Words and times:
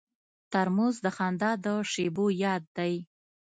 ترموز 0.51 0.95
د 1.05 1.07
خندا 1.15 1.51
د 1.65 1.67
شیبو 1.91 2.25
یاد 2.43 2.63
دی. 2.77 2.93